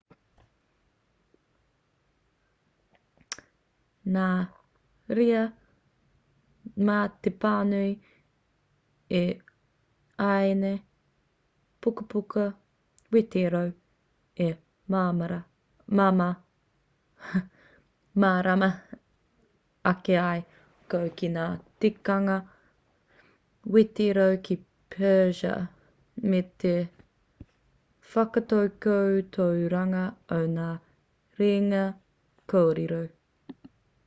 nā 4.13 4.23
reira 5.17 5.41
mā 6.87 6.95
te 7.25 7.33
pānui 7.43 7.91
i 9.19 9.21
ēnei 10.29 10.79
pukapuka 11.85 12.45
wetereo 13.15 14.47
e 14.47 14.49
mārama 18.23 18.71
ake 19.93 20.17
ai 20.23 20.41
koe 20.95 21.07
ki 21.21 21.31
ngā 21.37 21.45
tikanga 21.85 22.39
wetereo 23.77 24.27
ki 24.49 24.57
persia 24.97 25.55
me 26.33 26.43
te 26.65 26.75
whakatakotoranga 28.15 30.05
o 30.41 30.43
ngā 30.59 30.69
rerenga 31.41 31.87
kōrero 32.55 33.03